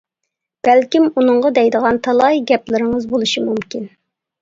[0.67, 3.91] بەلكىم ئۇنىڭغا دەيدىغان تالاي گەپلىرىڭىز بولۇشى مۇمكىن.